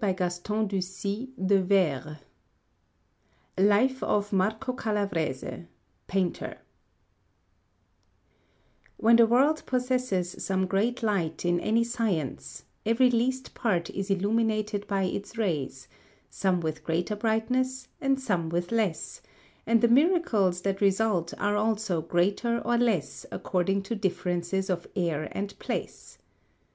[0.00, 2.16] MARCO CALAVRESE
[3.58, 5.66] LIFE OF MARCO CALAVRESE
[6.06, 6.56] PAINTER
[8.96, 14.86] When the world possesses some great light in any science, every least part is illuminated
[14.88, 15.88] by its rays,
[16.30, 19.20] some with greater brightness and some with less;
[19.66, 25.28] and the miracles that result are also greater or less according to differences of air
[25.32, 26.16] and place.